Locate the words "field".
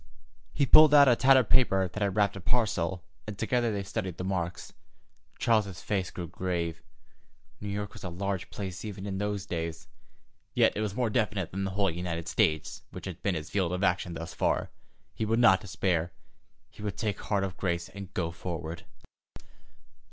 13.51-13.71